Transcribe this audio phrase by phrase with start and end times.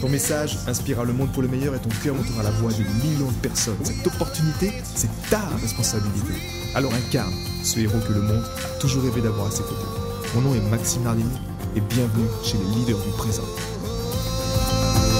[0.00, 2.82] Ton message inspirera le monde pour le meilleur et ton cœur montera la voix de
[3.02, 3.82] millions de personnes.
[3.82, 6.34] Cette opportunité, c'est ta responsabilité.
[6.74, 7.32] Alors incarne
[7.64, 9.86] ce héros que le monde a toujours rêvé d'avoir à ses côtés.
[10.34, 11.38] Mon nom est Maxime Nardini
[11.74, 13.46] et bienvenue chez les leaders du présent.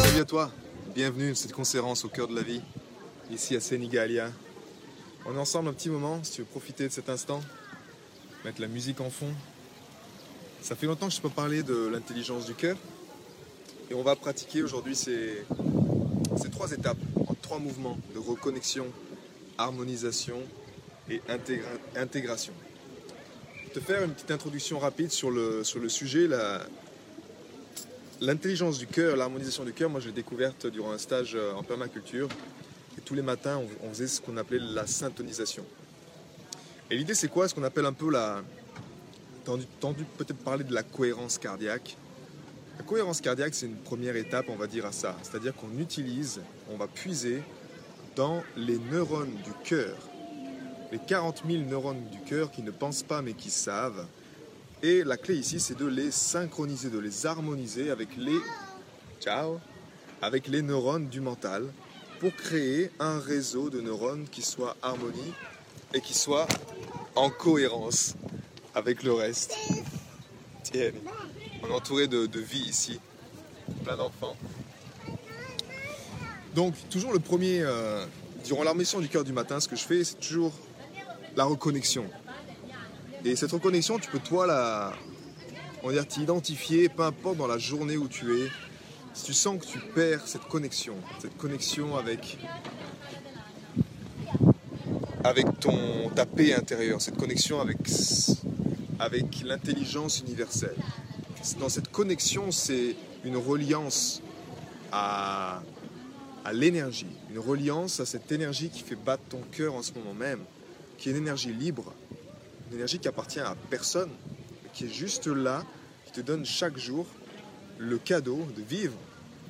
[0.05, 0.51] Salut à toi,
[0.95, 2.61] bienvenue à cette conférence au cœur de la vie,
[3.31, 4.31] ici à Sénégalia.
[5.25, 7.41] On est ensemble un petit moment, si tu veux profiter de cet instant,
[8.45, 9.33] mettre la musique en fond.
[10.61, 12.77] Ça fait longtemps que je peux parler de l'intelligence du cœur.
[13.91, 15.45] Et on va pratiquer aujourd'hui ces,
[16.37, 18.87] ces trois étapes en trois mouvements de reconnexion,
[19.59, 20.43] harmonisation
[21.09, 22.53] et intégra- intégration.
[23.73, 26.29] Te faire une petite introduction rapide sur le, sur le sujet.
[28.21, 31.63] L'intelligence du cœur, l'harmonisation du cœur, moi je l'ai découverte durant un stage euh, en
[31.63, 32.29] permaculture.
[32.97, 35.65] Et tous les matins, on, faisait ce qu'on appelait la syntonisation.
[36.91, 37.47] Et l'idée, c'est quoi?
[37.47, 38.43] Ce qu'on appelle un peu la.
[39.47, 41.97] Entendu peut-être parler de la cohérence cardiaque.
[42.79, 45.17] La cohérence cardiaque, c'est une première étape, on va dire, à ça.
[45.23, 47.43] C'est-à-dire qu'on utilise, on va puiser
[48.15, 49.97] dans les neurones du cœur,
[50.93, 54.07] les 40 000 neurones du cœur qui ne pensent pas mais qui savent.
[54.83, 58.39] Et la clé ici, c'est de les synchroniser, de les harmoniser avec les.
[59.21, 59.59] Ciao
[60.21, 61.73] Avec les neurones du mental
[62.21, 65.33] pour créer un réseau de neurones qui soit harmonie
[65.95, 66.47] et qui soit
[67.15, 68.15] en cohérence
[68.75, 69.57] avec le reste.
[70.63, 70.93] Tiens,
[71.63, 73.01] on est entouré de, de vie ici,
[73.85, 74.37] plein d'enfants.
[76.55, 78.07] Donc, toujours le premier, euh,
[78.45, 80.53] durant la mission du cœur du matin, ce que je fais, c'est toujours
[81.37, 82.07] la reconnexion.
[83.25, 84.93] Et cette reconnexion, tu peux toi la,
[85.83, 88.49] on va dire, t'identifier, peu importe dans la journée où tu es,
[89.13, 92.39] si tu sens que tu perds cette connexion, cette connexion avec,
[95.25, 97.79] avec ton, ta paix intérieure, cette connexion avec,
[98.99, 100.77] avec l'intelligence universelle.
[101.55, 104.21] Dans cette connexion, c'est une reliance
[104.91, 105.63] à,
[106.53, 110.41] l'énergie, une reliance à cette énergie qui fait battre ton cœur en ce moment même,
[110.99, 111.93] qui est une énergie libre,
[112.69, 114.11] une énergie qui appartient à personne,
[114.73, 115.65] qui est juste là,
[116.07, 117.07] qui te donne chaque jour
[117.79, 118.97] le cadeau de vivre,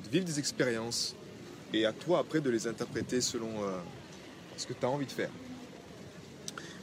[0.05, 1.15] de vivre des expériences,
[1.73, 3.77] et à toi après de les interpréter selon euh,
[4.55, 5.31] ce que tu as envie de faire.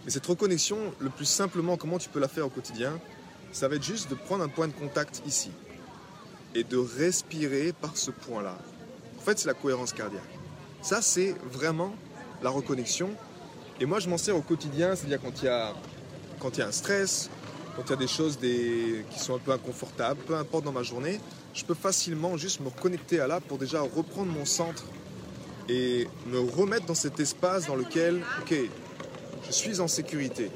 [0.04, 2.98] Mais cette reconnexion, le plus simplement, comment tu peux la faire au quotidien,
[3.54, 5.52] ça va être juste de prendre un point de contact ici
[6.56, 8.58] et de respirer par ce point-là.
[9.16, 10.22] En fait, c'est la cohérence cardiaque.
[10.82, 11.94] Ça, c'est vraiment
[12.42, 13.10] la reconnexion.
[13.80, 15.72] Et moi, je m'en sers au quotidien, c'est-à-dire quand il y a,
[16.40, 17.30] quand il y a un stress,
[17.76, 20.82] quand il y a des choses qui sont un peu inconfortables, peu importe dans ma
[20.82, 21.20] journée,
[21.54, 24.84] je peux facilement juste me reconnecter à là pour déjà reprendre mon centre
[25.68, 28.54] et me remettre dans cet espace dans lequel, ok,
[29.46, 30.50] je suis en sécurité.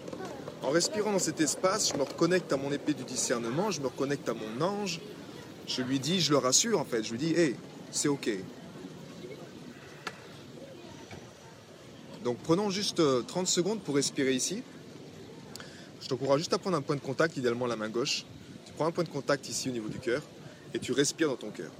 [0.62, 3.86] En respirant dans cet espace, je me reconnecte à mon épée du discernement, je me
[3.86, 5.00] reconnecte à mon ange.
[5.66, 7.56] Je lui dis, je le rassure en fait, je lui dis, hé,
[7.90, 8.30] c'est ok.
[12.24, 14.62] Donc prenons juste euh, 30 secondes pour respirer ici.
[16.00, 18.24] Je t'encourage juste à prendre un point de contact, idéalement la main gauche.
[18.66, 20.22] Tu prends un point de contact ici au niveau du cœur
[20.74, 21.70] et tu respires dans ton cœur.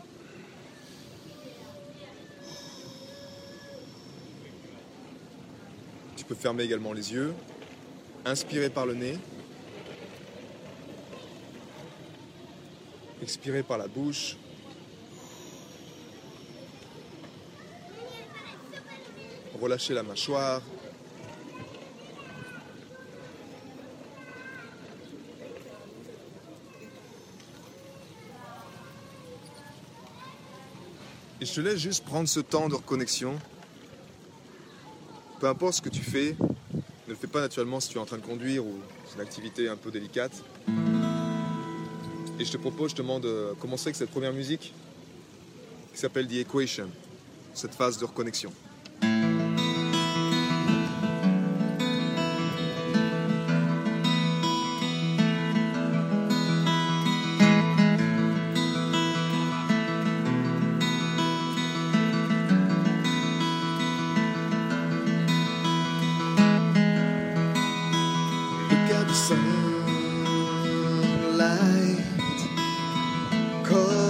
[6.17, 7.35] Tu peux fermer également les yeux.
[8.29, 9.19] Inspirer par le nez.
[13.23, 14.37] Expirer par la bouche.
[19.59, 20.61] Relâcher la mâchoire.
[31.41, 33.39] Et je te laisse juste prendre ce temps de reconnexion.
[35.41, 36.37] Peu importe ce que tu fais,
[37.09, 38.75] ne le fais pas naturellement si tu es en train de conduire ou
[39.07, 40.45] c'est une activité un peu délicate.
[42.39, 44.75] Et je te propose justement de commencer avec cette première musique
[45.93, 46.91] qui s'appelle The Equation,
[47.55, 48.53] cette phase de reconnexion.
[73.69, 74.08] cold.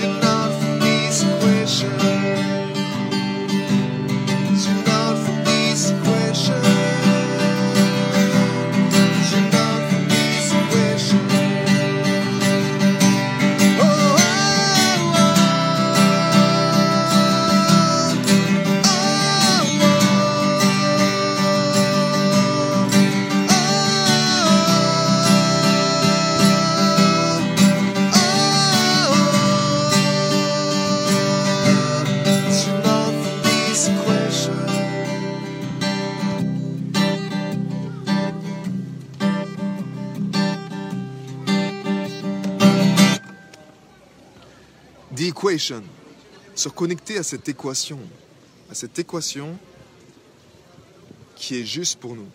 [0.00, 0.23] you
[45.54, 45.82] equation.
[46.54, 47.98] Se reconnecter à cette équation.
[48.70, 49.58] À cette équation
[51.36, 52.28] qui est juste pour nous.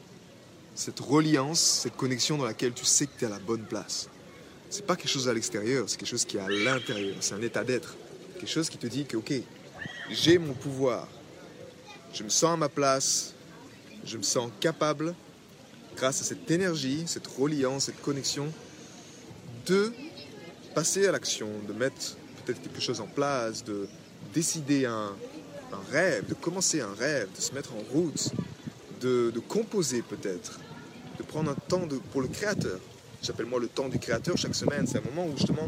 [0.75, 4.09] Cette reliance, cette connexion dans laquelle tu sais que tu es à la bonne place.
[4.69, 7.15] C'est pas quelque chose à l'extérieur, c'est quelque chose qui est à l'intérieur.
[7.21, 7.95] C'est un état d'être.
[8.35, 9.33] Quelque chose qui te dit que, ok,
[10.09, 11.07] j'ai mon pouvoir.
[12.13, 13.33] Je me sens à ma place.
[14.05, 15.13] Je me sens capable,
[15.97, 18.47] grâce à cette énergie, cette reliance, cette connexion,
[19.65, 19.91] de
[20.73, 22.15] passer à l'action, de mettre
[22.49, 23.87] peut-être quelque chose en place, de
[24.33, 25.15] décider un,
[25.91, 28.31] rêve, de commencer un rêve, de se mettre en route,
[29.01, 30.59] de, composer peut-être,
[31.17, 32.79] de prendre un temps pour le créateur.
[33.21, 34.87] J'appelle moi le temps du créateur chaque semaine.
[34.87, 35.67] C'est un moment où justement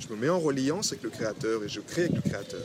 [0.00, 2.62] je me mets en reliance avec le créateur et je crée avec le créateur.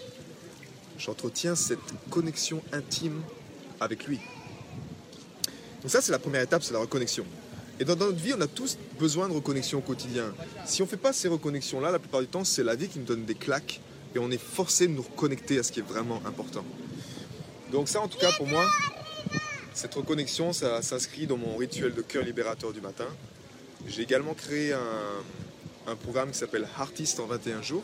[0.97, 3.21] J'entretiens cette connexion intime
[3.79, 4.19] avec lui.
[5.81, 7.25] Donc ça, c'est la première étape, c'est la reconnexion.
[7.81, 10.35] Et dans, notre vie, on a tous besoin de reconnexion au quotidien.
[10.65, 12.99] Si on ne fait pas ces reconnexions-là, la plupart du temps, c'est la vie qui
[12.99, 13.81] nous donne des claques
[14.13, 16.63] et on est forcé de nous reconnecter à ce qui est vraiment important.
[17.71, 18.63] Donc ça, en tout cas, pour moi,
[19.73, 23.07] cette reconnexion, ça s'inscrit dans mon rituel de cœur libérateur du matin.
[23.87, 27.83] J'ai également créé un, programme qui s'appelle Artist en 21 jours.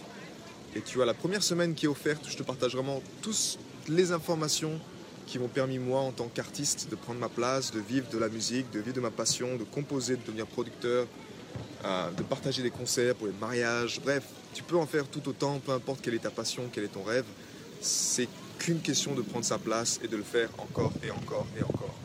[0.75, 3.57] Et tu vois, la première semaine qui est offerte, je te partage vraiment toutes
[3.89, 4.79] les informations
[5.27, 8.29] qui m'ont permis, moi, en tant qu'artiste, de prendre ma place, de vivre de la
[8.29, 11.05] musique, de vivre de ma passion, de composer, de devenir producteur,
[11.85, 13.99] euh, de partager des concerts pour les mariages.
[14.03, 16.93] Bref, tu peux en faire tout autant, peu importe quelle est ta passion, quel est
[16.93, 17.25] ton rêve.
[17.81, 21.63] C'est qu'une question de prendre sa place et de le faire encore et encore et
[21.63, 21.95] encore.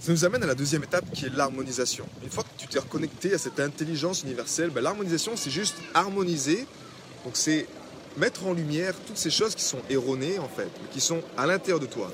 [0.00, 2.06] Ça nous amène à la deuxième étape qui est l'harmonisation.
[2.22, 6.66] Une fois que tu t'es reconnecté à cette intelligence universelle, ben, l'harmonisation c'est juste harmoniser.
[7.24, 7.66] Donc c'est
[8.16, 11.80] mettre en lumière toutes ces choses qui sont erronées en fait, qui sont à l'intérieur
[11.80, 12.10] de toi.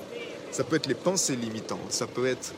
[0.51, 2.53] Ça peut être les pensées limitantes, ça peut être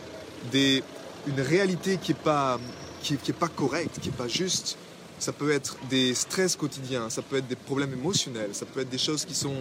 [0.52, 0.84] des,
[1.28, 2.60] une réalité qui n'est pas,
[3.02, 4.78] qui, qui pas correcte, qui n'est pas juste.
[5.18, 8.90] Ça peut être des stress quotidiens, ça peut être des problèmes émotionnels, ça peut être
[8.90, 9.56] des choses qui sont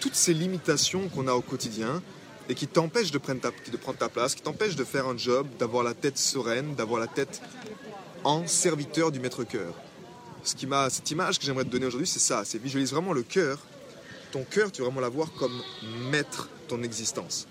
[0.00, 2.02] toutes ces limitations qu'on a au quotidien
[2.48, 5.16] et qui t'empêchent de prendre, ta, de prendre ta place, qui t'empêchent de faire un
[5.16, 7.40] job, d'avoir la tête sereine, d'avoir la tête
[8.24, 9.72] en serviteur du maître-cœur.
[10.42, 13.12] Ce qui m'a, cette image que j'aimerais te donner aujourd'hui, c'est ça, c'est visualise vraiment
[13.12, 13.58] le cœur.
[14.32, 15.62] Ton cœur, tu vas vraiment l'avoir comme
[16.10, 17.46] maître ton existence.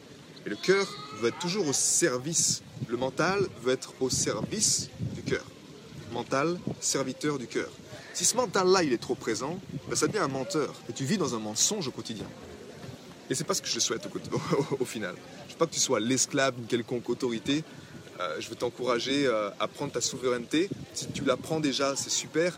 [0.45, 0.87] Et le cœur
[1.19, 2.63] veut être toujours au service.
[2.87, 5.43] Le mental veut être au service du cœur.
[6.11, 7.69] Mental, serviteur du cœur.
[8.13, 10.73] Si ce mental-là, il est trop présent, ben ça devient un menteur.
[10.89, 12.25] Et tu vis dans un mensonge au quotidien.
[13.29, 14.07] Et c'est pas ce que je te souhaite
[14.79, 15.15] au, final.
[15.47, 17.63] Je veux pas que tu sois l'esclave d'une quelconque autorité.
[18.19, 20.69] Euh, je veux t'encourager euh, à prendre ta souveraineté.
[20.93, 22.57] Si tu la prends déjà, c'est super.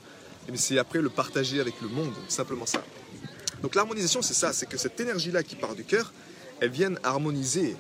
[0.50, 2.84] Mais c'est après le partager avec le monde, simplement ça.
[3.62, 6.12] Donc l'harmonisation, c'est ça, c'est que cette énergie-là qui part du cœur,
[6.60, 7.76] elle vient harmoniser.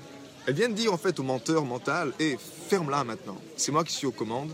[0.47, 2.37] Elle vient dire en fait au menteur mental, hé,
[2.69, 3.37] ferme-la maintenant.
[3.57, 4.53] C'est moi qui suis aux commandes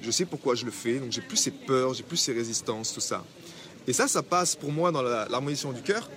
[0.00, 2.92] je sais pourquoi je le fais, donc j'ai plus ces peurs, j'ai plus ces résistances,
[2.92, 3.24] tout ça.
[3.86, 6.08] Et ça, ça passe pour moi dans l'harmonisation du cœur,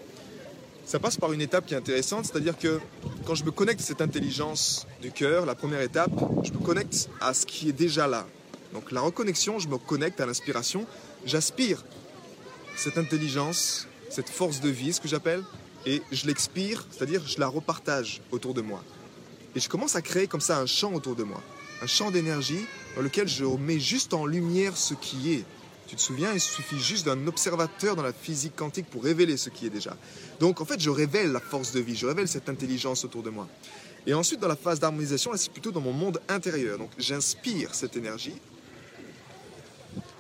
[0.86, 2.80] ça passe par une étape qui est intéressante, c'est-à-dire que
[3.26, 6.12] quand je me connecte à cette intelligence du cœur, la première étape,
[6.44, 8.28] je me connecte à ce qui est déjà là.
[8.74, 10.86] Donc la reconnexion, je me connecte à l'inspiration,
[11.26, 11.84] j'aspire
[12.76, 15.44] cette intelligence, cette force de vie, ce que j'appelle,
[15.86, 18.84] et je l'expire, c'est-à-dire je la repartage autour de moi.
[19.56, 21.42] Et je commence à créer comme ça un champ autour de moi,
[21.82, 25.44] un champ d'énergie dans lequel je mets juste en lumière ce qui est.
[25.88, 29.50] Tu te souviens, il suffit juste d'un observateur dans la physique quantique pour révéler ce
[29.50, 29.98] qui est déjà.
[30.40, 33.30] Donc en fait, je révèle la force de vie, je révèle cette intelligence autour de
[33.30, 33.48] moi.
[34.08, 36.78] Et ensuite, dans la phase d'harmonisation, là, c'est plutôt dans mon monde intérieur.
[36.78, 38.36] Donc j'inspire cette énergie.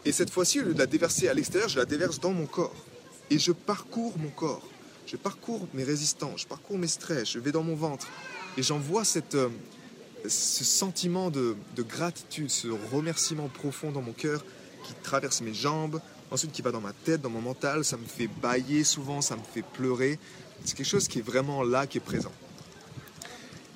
[0.03, 2.47] Et cette fois-ci, au lieu de la déverser à l'extérieur, je la déverse dans mon
[2.47, 2.75] corps.
[3.29, 4.67] Et je parcours mon corps.
[5.05, 8.07] Je parcours mes résistants, je parcours mes stress, je vais dans mon ventre.
[8.57, 9.49] Et j'envoie cette, euh,
[10.27, 14.43] ce sentiment de, gratitude, ce remerciement profond dans mon cœur
[14.83, 18.05] qui traverse mes jambes, ensuite qui va dans ma tête, dans mon mental, ça me
[18.05, 20.17] fait bailler souvent, ça me fait pleurer.
[20.65, 22.31] C'est quelque chose qui est vraiment là, qui est présent.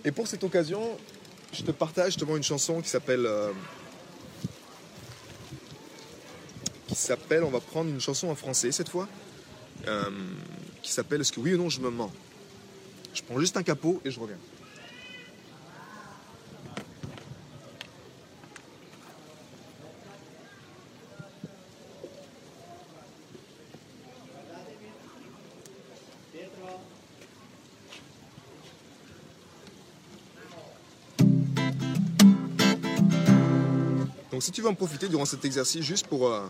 [0.04, 0.98] Et pour cette occasion,
[1.52, 3.26] je te partage justement une chanson qui s'appelle...
[3.26, 3.52] Euh,
[6.96, 9.10] qui s'appelle, on va prendre une chanson en français cette fois,
[9.88, 10.10] euh,
[10.82, 12.10] qui s'appelle Est-ce que oui ou non je me mens?
[13.14, 14.38] Je prends juste un capot et je reviens.
[34.32, 36.46] Donc si tu veux en profiter durant cet exercice, juste pour, euh,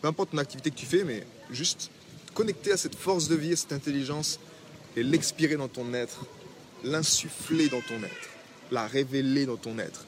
[0.00, 1.90] peu importe ton activité que tu fais, mais juste
[2.34, 4.38] connecter à cette force de vie, à cette intelligence,
[4.96, 6.24] et l'expirer dans ton être,
[6.84, 8.28] l'insuffler dans ton être,
[8.70, 10.06] la révéler dans ton être.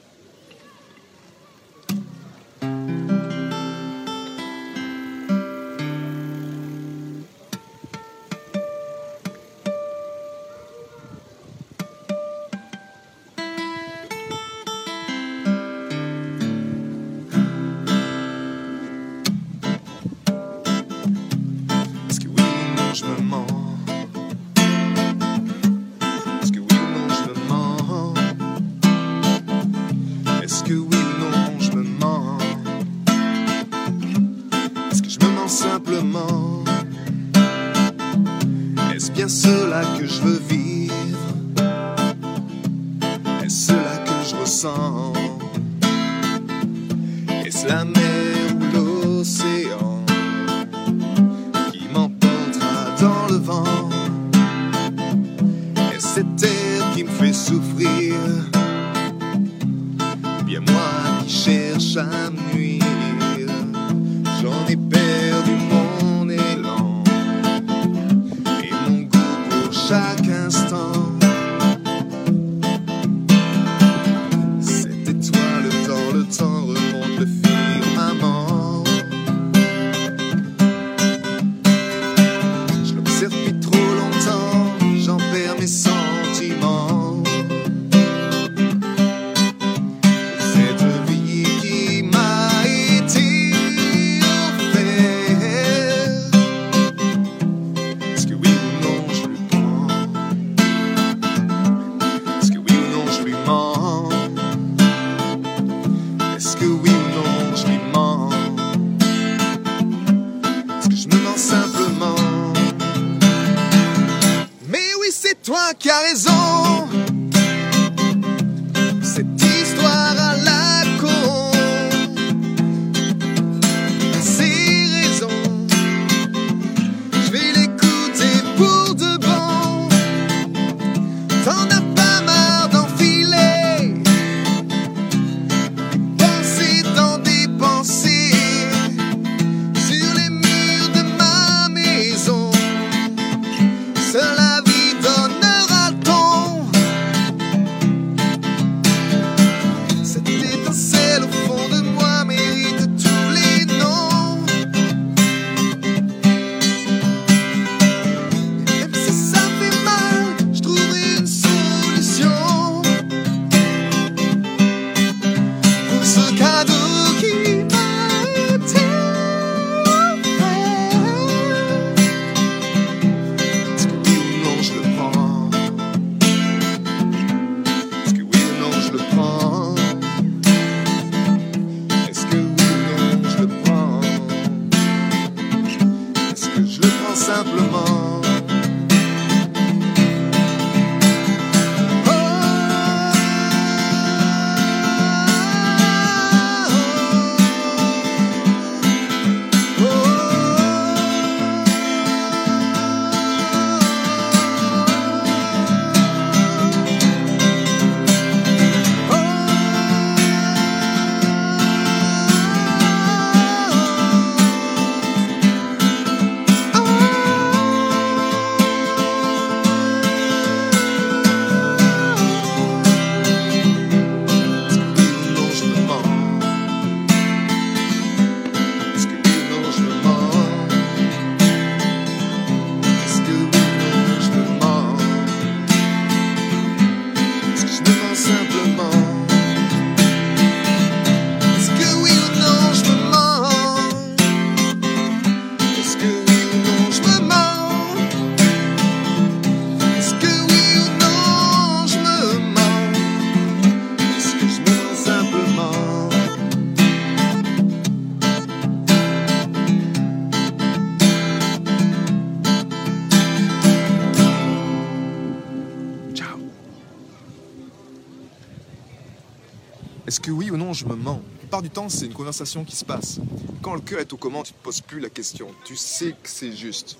[270.81, 273.19] Je me mens La plupart du temps, c'est une conversation qui se passe.
[273.61, 275.47] Quand le cœur est au commandes, tu ne te poses plus la question.
[275.63, 276.97] Tu sais que c'est juste.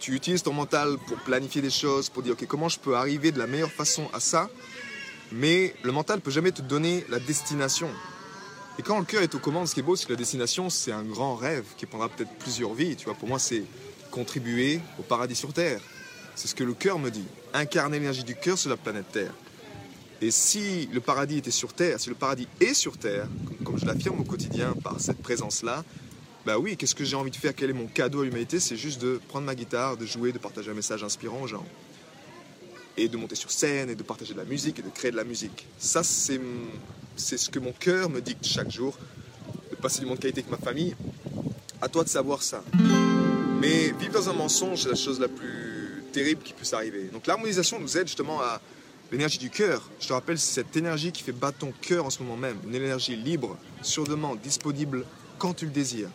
[0.00, 3.32] Tu utilises ton mental pour planifier des choses, pour dire ok comment je peux arriver
[3.32, 4.48] de la meilleure façon à ça?
[5.30, 7.88] Mais le mental ne peut jamais te donner la destination.
[8.78, 10.70] Et quand le cœur est aux commandes, ce qui est beau, c'est que la destination,
[10.70, 12.96] c'est un grand rêve qui prendra peut-être plusieurs vies.
[12.96, 13.64] Tu vois, pour moi, c'est
[14.10, 15.80] contribuer au paradis sur Terre.
[16.34, 17.26] C'est ce que le cœur me dit.
[17.52, 19.34] Incarner l'énergie du cœur sur la planète Terre.
[20.24, 23.28] Et si le paradis était sur Terre, si le paradis est sur Terre,
[23.62, 25.84] comme je l'affirme au quotidien par cette présence-là,
[26.46, 27.54] bah oui, qu'est-ce que j'ai envie de faire?
[27.54, 28.58] Quel est mon cadeau à l'humanité?
[28.58, 31.66] C'est juste de prendre ma guitare, de jouer, de partager un message inspirant aux gens.
[32.96, 35.16] Et de monter sur scène, et de partager de la musique, et de créer de
[35.16, 35.66] la musique.
[35.78, 36.40] Ça, c'est
[37.16, 38.96] c'est ce que mon cœur me dicte chaque jour,
[39.70, 40.96] de passer du monde de qualité avec ma famille.
[41.82, 42.64] À toi de savoir ça.
[43.60, 47.10] Mais vivre dans un mensonge, c'est la chose la plus terrible qui puisse arriver.
[47.12, 48.62] Donc l'harmonisation nous aide justement à
[49.14, 49.88] l'énergie du cœur.
[50.00, 52.56] Je te rappelle, c'est cette énergie qui fait battre ton cœur en ce moment même.
[52.66, 55.06] Une énergie libre, sur demande, disponible
[55.38, 56.10] quand tu le désires.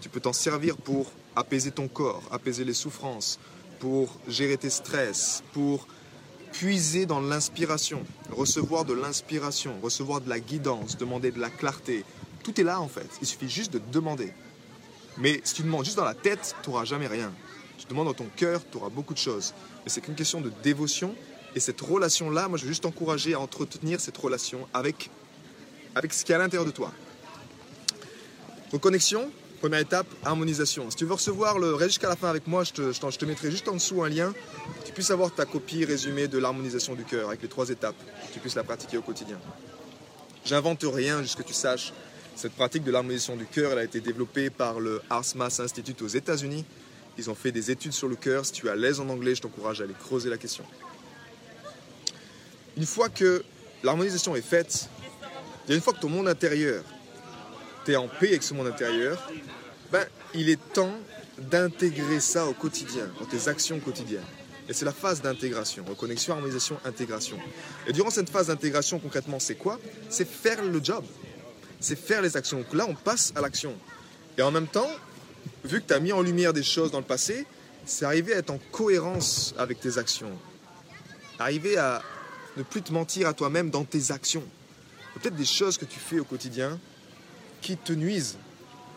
[0.00, 3.40] Tu peux t'en servir pour apaiser ton corps, apaiser les souffrances,
[3.80, 5.88] pour gérer tes stress, pour
[6.52, 12.04] puiser dans l'inspiration, recevoir de l'inspiration, recevoir de la guidance, demander de la clarté.
[12.44, 13.08] Tout est là en fait.
[13.20, 14.32] Il suffit juste de demander.
[15.16, 17.32] Mais si tu demandes juste dans la tête, tu n'auras jamais rien.
[17.78, 19.54] Tu demandes dans ton cœur, tu auras beaucoup de choses.
[19.84, 21.16] Mais c'est qu'une question de dévotion.
[21.54, 25.10] Et cette relation-là, moi je veux juste t'encourager à entretenir cette relation avec,
[25.94, 26.92] avec ce qui est à l'intérieur de toi.
[28.72, 29.30] Reconnexion,
[29.60, 30.88] Première étape, harmonisation.
[30.88, 33.24] Si tu veux recevoir le reste jusqu'à la fin avec moi, je te, je, te,
[33.24, 34.32] mettrai juste en dessous un lien.
[34.84, 37.96] Tu puisses avoir ta copie résumée de l'harmonisation du cœur avec les trois étapes.
[38.28, 39.36] Que tu puisses la pratiquer au quotidien.
[40.44, 41.92] J'invente rien, juste que tu saches.
[42.36, 45.02] Cette pratique de l'harmonisation du cœur, elle a été développée par le
[45.34, 46.64] Mass Institute aux États-Unis.
[47.18, 48.46] Ils ont fait des études sur le cœur.
[48.46, 50.62] Si tu es à l'aise en anglais, je t'encourage à aller creuser la question.
[52.78, 53.44] Une fois que
[53.82, 54.88] l'harmonisation est faite,
[55.68, 56.82] a une fois que ton monde intérieur
[57.96, 59.30] en paix avec ce monde intérieur,
[59.90, 60.94] ben, il est temps
[61.38, 64.24] d'intégrer ça au quotidien, dans tes actions quotidiennes.
[64.68, 67.38] Et c'est la phase d'intégration, reconnexion, harmonisation, intégration.
[67.86, 69.78] Et durant cette phase d'intégration, concrètement, c'est quoi?
[70.10, 71.04] C'est faire le job.
[71.80, 72.58] C'est faire les actions.
[72.58, 73.74] Donc là, on passe à l'action.
[74.36, 74.90] Et en même temps,
[75.64, 77.46] vu que tu as mis en lumière des choses dans le passé,
[77.86, 80.36] c'est arriver à être en cohérence avec tes actions.
[81.38, 82.02] Arriver à
[82.58, 84.42] ne plus te mentir à toi-même dans tes actions.
[85.14, 86.78] Peut-être des choses que tu fais au quotidien
[87.60, 88.36] qui te nuisent.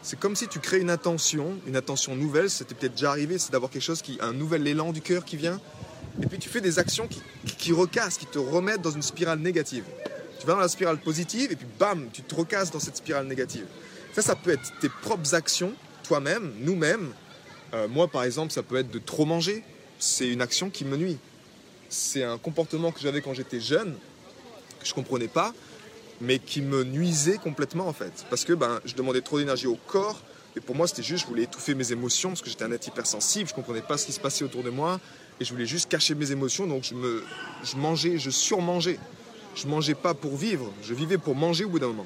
[0.01, 3.51] C'est comme si tu crées une intention, une intention nouvelle, c'était peut-être déjà arrivé, c'est
[3.51, 5.59] d'avoir quelque chose qui, un nouvel élan du cœur qui vient,
[6.21, 7.21] et puis tu fais des actions qui,
[7.57, 9.83] qui, recassent, qui te remettent dans une spirale négative.
[10.39, 13.27] Tu vas dans la spirale positive, et puis bam, tu te recasses dans cette spirale
[13.27, 13.65] négative.
[14.13, 17.13] Ça, ça peut être tes propres actions, toi-même, nous-mêmes.
[17.75, 19.63] Euh, moi, par exemple, ça peut être de trop manger.
[19.99, 21.17] C'est une action qui me nuit.
[21.91, 23.93] C'est un comportement que j'avais quand j'étais jeune,
[24.79, 25.53] que je ne comprenais pas
[26.21, 28.25] mais qui me nuisait complètement en fait.
[28.29, 30.21] Parce que ben, je demandais trop d'énergie au corps,
[30.55, 32.87] et pour moi c'était juste, je voulais étouffer mes émotions, parce que j'étais un être
[32.87, 34.99] hypersensible, je ne comprenais pas ce qui se passait autour de moi,
[35.39, 37.23] et je voulais juste cacher mes émotions, donc je, me,
[37.63, 38.99] je mangeais, je surmangeais.
[39.53, 42.05] Je mangeais pas pour vivre, je vivais pour manger au bout d'un moment.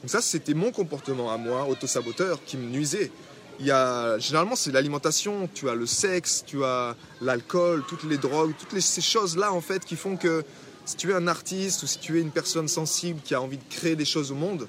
[0.00, 3.12] Donc ça c'était mon comportement à moi, autosaboteur, qui me nuisait.
[3.60, 8.18] Il y a, généralement c'est l'alimentation, tu as le sexe, tu as l'alcool, toutes les
[8.18, 10.44] drogues, toutes ces choses-là en fait qui font que
[10.84, 13.58] si tu es un artiste ou si tu es une personne sensible qui a envie
[13.58, 14.66] de créer des choses au monde,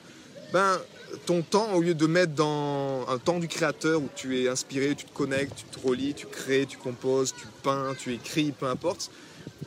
[0.52, 0.80] ben,
[1.26, 4.96] ton temps, au lieu de mettre dans un temps du créateur où tu es inspiré,
[4.96, 8.68] tu te connectes, tu te relis, tu crées, tu composes, tu peins, tu écris, peu
[8.68, 9.10] importe,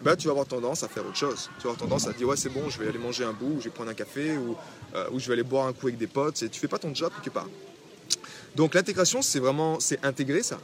[0.02, 1.50] ben, tu vas avoir tendance à faire autre chose.
[1.58, 3.56] Tu vas avoir tendance à dire ouais c'est bon, je vais aller manger un bout,
[3.56, 4.56] ou je vais prendre un café, ou,
[4.94, 6.78] euh, ou je vais aller boire un coup avec des potes, et tu fais pas
[6.78, 7.48] ton job quelque part.
[8.56, 10.58] Donc l'intégration, c'est vraiment, c'est intégrer ça.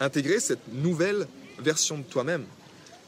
[0.00, 1.26] Intégrer cette nouvelle
[1.58, 2.44] version de toi-même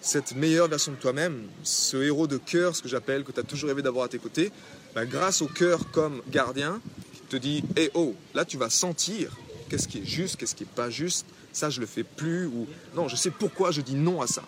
[0.01, 3.43] cette meilleure version de toi-même, ce héros de cœur, ce que j'appelle, que tu as
[3.43, 4.53] toujours rêvé d'avoir à tes côtés,
[4.95, 6.81] bah, grâce au cœur comme gardien,
[7.13, 9.37] qui te dit Hé hey, oh, là tu vas sentir
[9.69, 12.67] qu'est-ce qui est juste, qu'est-ce qui n'est pas juste, ça je le fais plus, ou
[12.95, 14.43] non, je sais pourquoi je dis non à ça.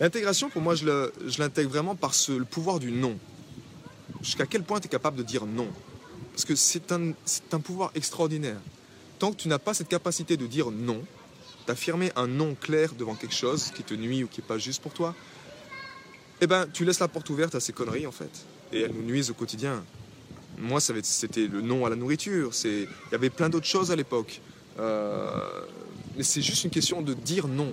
[0.00, 3.16] L'intégration, pour moi, je l'intègre vraiment par ce, le pouvoir du non.
[4.22, 5.68] Jusqu'à quel point tu es capable de dire non?
[6.32, 7.12] Parce que c'est un,
[7.52, 8.58] un pouvoir extraordinaire.
[9.24, 11.02] Tant que tu n'as pas cette capacité de dire non,
[11.66, 14.82] d'affirmer un non clair devant quelque chose qui te nuit ou qui n'est pas juste
[14.82, 15.14] pour toi,
[16.42, 18.44] eh ben, tu laisses la porte ouverte à ces conneries en fait.
[18.70, 19.82] Et elles nous nuisent au quotidien.
[20.58, 22.50] Moi, c'était le non à la nourriture.
[22.64, 24.42] Il y avait plein d'autres choses à l'époque.
[24.78, 25.40] Euh,
[26.18, 27.72] mais c'est juste une question de dire non.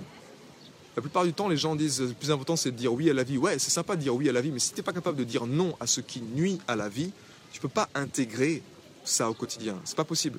[0.96, 3.12] La plupart du temps, les gens disent le plus important, c'est de dire oui à
[3.12, 3.36] la vie.
[3.36, 5.18] Ouais, c'est sympa de dire oui à la vie, mais si tu n'es pas capable
[5.18, 7.10] de dire non à ce qui nuit à la vie,
[7.52, 8.62] tu ne peux pas intégrer
[9.04, 9.78] ça au quotidien.
[9.84, 10.38] C'est pas possible.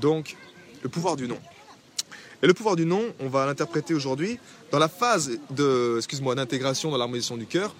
[0.00, 0.36] Donc,
[0.82, 1.38] le pouvoir du non.
[2.42, 4.38] Et le pouvoir du non, on va l'interpréter aujourd'hui
[4.70, 7.74] dans la phase d'intégration dans l'harmonisation du cœur.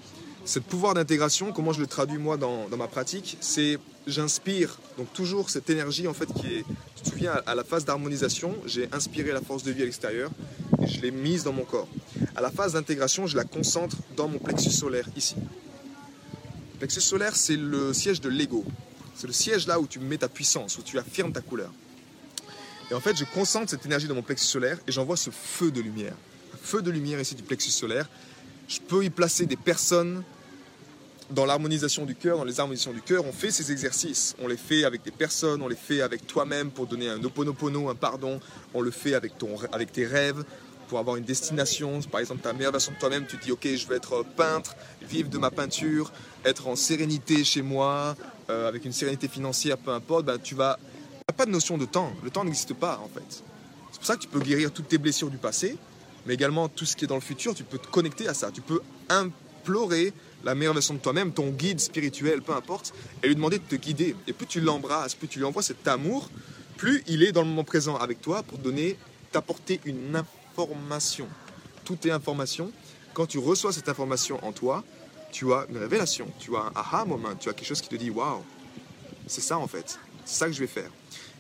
[0.44, 5.50] ce pouvoir d'intégration, comment je le traduis moi dans, ma pratique, c'est j'inspire donc toujours
[5.50, 6.64] cette énergie en fait qui est,
[6.96, 10.30] tu te souviens à la phase d'harmonisation, j'ai inspiré la force de vie à l'extérieur
[10.82, 11.88] et je l'ai mise dans mon corps.
[12.34, 15.36] À la phase d'intégration, je la concentre dans mon plexus solaire ici.
[15.36, 18.64] Le plexus solaire, c'est le siège de l'ego.
[19.14, 21.70] C'est le siège là où tu mets ta puissance, où tu affirmes ta couleur.
[22.90, 25.70] Et en fait, je concentre cette énergie dans mon plexus solaire et j'envoie ce feu
[25.70, 26.14] de lumière.
[26.54, 28.08] Un feu de lumière ici du plexus solaire.
[28.66, 30.22] Je peux y placer des personnes
[31.30, 34.34] dans l'harmonisation du cœur, dans les harmonisations du cœur, on fait ces exercices.
[34.40, 37.88] On les fait avec des personnes, on les fait avec toi-même pour donner un oponopono,
[37.88, 38.40] un pardon.
[38.74, 40.44] On le fait avec, ton, avec tes rêves
[40.88, 42.00] pour avoir une destination.
[42.10, 44.74] Par exemple, ta meilleure version de toi-même, tu te dis, ok, je vais être peintre,
[45.02, 46.12] vivre de ma peinture,
[46.44, 48.16] être en sérénité chez moi,
[48.48, 50.24] euh, avec une sérénité financière, peu importe.
[50.24, 50.78] Ben, tu vas,
[51.28, 52.12] n'as pas de notion de temps.
[52.22, 53.44] Le temps n'existe pas, en fait.
[53.92, 55.76] C'est pour ça que tu peux guérir toutes tes blessures du passé,
[56.26, 58.50] mais également tout ce qui est dans le futur, tu peux te connecter à ça.
[58.50, 60.12] Tu peux implorer
[60.44, 63.76] la meilleure version de toi-même, ton guide spirituel, peu importe, et lui demander de te
[63.76, 64.16] guider.
[64.26, 66.30] Et plus tu l'embrasses, plus tu lui envoies cet amour,
[66.76, 68.96] plus il est dans le moment présent avec toi pour donner,
[69.32, 71.28] t'apporter une information.
[71.84, 72.72] Tout est information.
[73.12, 74.84] Quand tu reçois cette information en toi,
[75.32, 77.96] tu as une révélation, tu as un aha moment, tu as quelque chose qui te
[77.96, 78.42] dit waouh,
[79.26, 80.90] c'est ça en fait, c'est ça que je vais faire.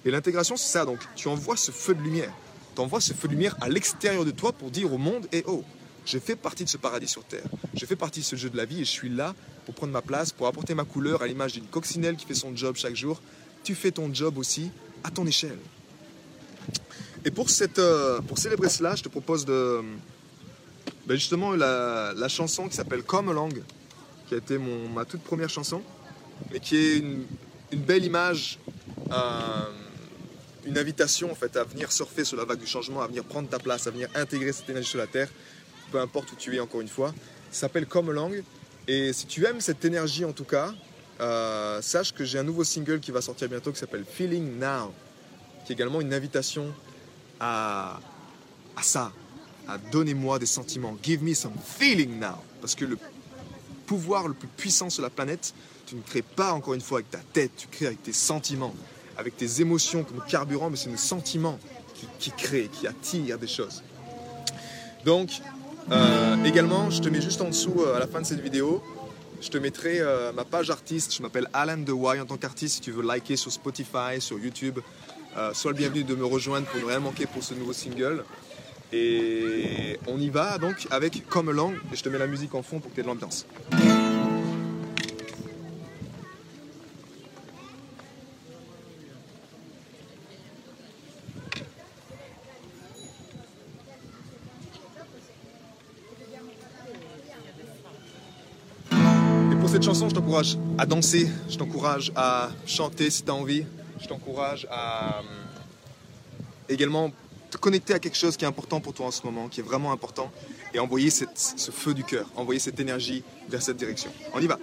[0.04, 0.84] Et l'intégration, c'est ça.
[0.84, 2.32] Donc, tu envoies ce feu de lumière.
[2.74, 5.44] Tu envoies ce feu de lumière à l'extérieur de toi pour dire au monde, et
[5.46, 5.64] oh,
[6.06, 7.44] je fais partie de ce paradis sur Terre.
[7.74, 9.34] Je fais partie de ce jeu de la vie et je suis là
[9.66, 12.56] pour prendre ma place, pour apporter ma couleur à l'image d'une coccinelle qui fait son
[12.56, 13.20] job chaque jour.
[13.62, 14.70] Tu fais ton job aussi
[15.04, 15.58] à ton échelle.
[17.26, 19.82] Et pour, cette, euh, célébrer cela, je te propose de,
[21.06, 23.62] ben justement la, chanson qui s'appelle Come Along,
[24.28, 25.82] qui a été ma toute première chanson,
[26.50, 27.26] mais qui est une,
[27.72, 28.58] belle image,
[29.10, 29.62] euh,
[30.68, 33.48] une invitation en fait à venir surfer sur la vague du changement, à venir prendre
[33.48, 35.28] ta place, à venir intégrer cette énergie sur la Terre
[35.90, 37.14] peu importe où tu es encore une fois.
[37.50, 38.42] S'appelle Come Along.
[38.86, 40.72] Et si tu aimes cette énergie en tout cas,
[41.20, 44.92] euh, sache que j'ai un nouveau single qui va sortir bientôt qui s'appelle Feeling Now,
[45.64, 46.72] qui est également une invitation
[47.40, 48.00] à,
[48.76, 49.12] à ça,
[49.66, 52.42] à donnez-moi des sentiments, give me some feeling now.
[52.60, 52.98] Parce que le
[53.86, 55.54] pouvoir le plus puissant sur la planète,
[55.86, 58.74] tu ne crées pas encore une fois avec ta tête, tu crées avec tes sentiments,
[59.18, 61.58] avec tes émotions comme carburant, mais c'est nos sentiments
[62.20, 63.82] qui, créent, qui attirent des choses.
[65.04, 65.30] Donc,
[65.90, 68.82] euh, également, je te mets juste en dessous, euh, à la fin de cette vidéo,
[69.40, 71.14] je te mettrai euh, ma page artiste.
[71.14, 72.76] Je m'appelle Alan DeWy en tant qu'artiste.
[72.76, 74.78] Si tu veux liker sur Spotify, sur YouTube,
[75.52, 78.24] sois le bienvenu de me rejoindre pour ne rien manquer pour ce nouveau single.
[78.92, 81.74] Et on y va donc avec Come Along.
[81.92, 83.46] Et je te mets la musique en fond pour que tu aies de l'ambiance.
[99.98, 103.64] Chanson, je t'encourage à danser, je t'encourage à chanter si tu as envie,
[104.00, 105.22] je t'encourage à euh,
[106.68, 107.10] également
[107.50, 109.64] te connecter à quelque chose qui est important pour toi en ce moment, qui est
[109.64, 110.30] vraiment important,
[110.72, 114.12] et envoyer ce feu du cœur, envoyer cette énergie vers cette direction.
[114.34, 114.60] On y va.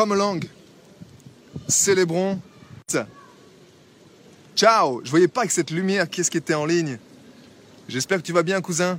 [0.00, 0.40] Come along.
[1.68, 2.40] Célébrons.
[4.56, 6.98] Ciao Je voyais pas que cette lumière, qu'est-ce qui était en ligne.
[7.86, 8.98] J'espère que tu vas bien, cousin.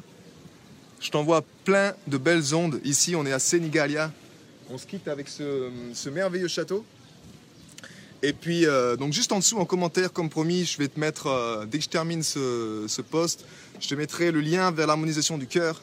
[0.99, 2.79] Je t'envoie plein de belles ondes.
[2.83, 4.11] Ici, on est à Senigalia.
[4.69, 6.85] On se quitte avec ce, merveilleux château.
[8.21, 11.25] Et puis, euh, donc juste en dessous, en commentaire, comme promis, je vais te mettre,
[11.25, 13.43] euh, dès que je termine ce, ce post,
[13.79, 15.81] je te mettrai le lien vers l'harmonisation du cœur.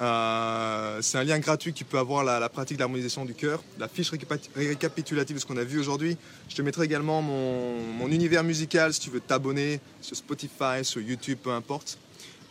[0.00, 3.88] Euh, c'est un lien gratuit qui peut avoir la, pratique de l'harmonisation du cœur, la
[3.88, 4.12] fiche
[4.54, 6.16] récapitulative de ce qu'on a vu aujourd'hui.
[6.48, 11.38] Je te mettrai également mon, univers musical si tu veux t'abonner sur Spotify, sur YouTube,
[11.42, 11.98] peu importe.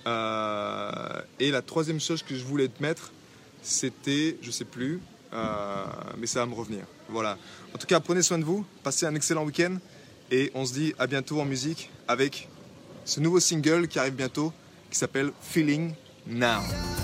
[0.05, 3.11] Euh, et la troisième chose que je voulais te mettre,
[3.61, 4.99] c'était, je sais plus,
[5.33, 5.85] euh,
[6.17, 6.83] mais ça va me revenir.
[7.09, 7.37] Voilà.
[7.73, 9.77] En tout cas, prenez soin de vous, passez un excellent week-end
[10.31, 12.49] et on se dit à bientôt en musique avec
[13.05, 14.53] ce nouveau single qui arrive bientôt
[14.89, 15.93] qui s'appelle Feeling
[16.27, 16.61] Now.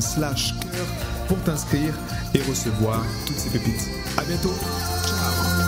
[0.00, 0.86] slash cœur
[1.28, 1.94] pour t'inscrire
[2.34, 3.88] et recevoir toutes ces pépites.
[4.18, 4.54] À bientôt.
[5.04, 5.61] Ciao